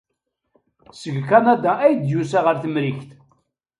[0.99, 3.09] Seg Kanada ay d-yusa ɣer Temrikt.